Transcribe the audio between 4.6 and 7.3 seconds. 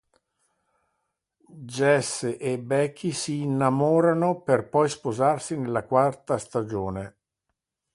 poi sposarsi nella quarta stagione.